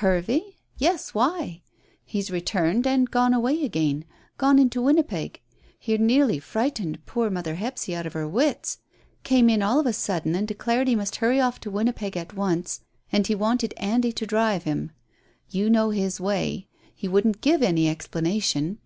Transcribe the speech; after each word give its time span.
"Hervey? 0.00 0.54
Yes; 0.78 1.12
why? 1.12 1.60
He's 2.06 2.30
returned 2.30 2.86
and 2.86 3.10
gone 3.10 3.34
away 3.34 3.66
again; 3.66 4.06
gone 4.38 4.58
into 4.58 4.80
Winnipeg. 4.80 5.42
He 5.78 5.98
nearly 5.98 6.38
frightened 6.38 7.04
poor 7.04 7.28
mother 7.28 7.56
Hephzy 7.56 7.94
out 7.94 8.06
of 8.06 8.14
her 8.14 8.26
wits. 8.26 8.78
Came 9.24 9.50
in 9.50 9.60
all 9.62 9.78
of 9.78 9.84
a 9.84 9.92
sudden 9.92 10.34
and 10.34 10.48
declared 10.48 10.88
he 10.88 10.96
must 10.96 11.16
hurry 11.16 11.38
off 11.38 11.60
to 11.60 11.70
Winnipeg 11.70 12.16
at 12.16 12.32
once, 12.34 12.80
and 13.12 13.26
he 13.26 13.34
wanted 13.34 13.74
Andy 13.76 14.10
to 14.10 14.26
drive 14.26 14.62
him. 14.64 14.90
You 15.50 15.68
know 15.68 15.90
his 15.90 16.18
way. 16.18 16.66
He 16.94 17.06
wouldn't 17.06 17.42
give 17.42 17.62
any 17.62 17.86
explanation. 17.86 18.78